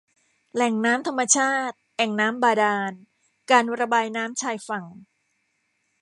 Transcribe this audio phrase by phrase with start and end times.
[0.53, 2.91] แหล่งน้ำธรรมชาติ แอ่งน้ำบาดาล
[3.51, 4.85] การระบายน้ำชายฝั่ง